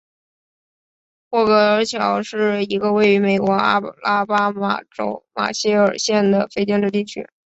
[1.29, 7.27] 霍格乔是一个位于美国阿拉巴马州马歇尔县的非建制地区。